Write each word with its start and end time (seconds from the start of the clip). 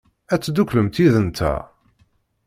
Ad 0.33 0.39
tedduklem 0.41 0.87
yid-nteɣ? 0.95 1.59